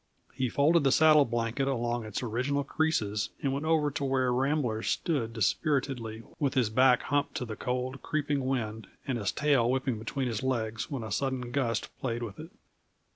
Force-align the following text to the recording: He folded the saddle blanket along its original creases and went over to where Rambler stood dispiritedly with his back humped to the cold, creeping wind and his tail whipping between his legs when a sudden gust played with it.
He 0.33 0.49
folded 0.49 0.83
the 0.83 0.91
saddle 0.91 1.25
blanket 1.25 1.67
along 1.67 2.05
its 2.05 2.23
original 2.23 2.63
creases 2.63 3.29
and 3.43 3.53
went 3.53 3.67
over 3.67 3.91
to 3.91 4.03
where 4.03 4.33
Rambler 4.33 4.81
stood 4.81 5.31
dispiritedly 5.31 6.23
with 6.39 6.55
his 6.55 6.71
back 6.71 7.03
humped 7.03 7.35
to 7.35 7.45
the 7.45 7.55
cold, 7.55 8.01
creeping 8.01 8.43
wind 8.47 8.87
and 9.05 9.19
his 9.19 9.31
tail 9.31 9.69
whipping 9.69 9.99
between 9.99 10.27
his 10.27 10.41
legs 10.41 10.89
when 10.89 11.03
a 11.03 11.11
sudden 11.11 11.51
gust 11.51 11.95
played 11.99 12.23
with 12.23 12.39
it. 12.39 12.49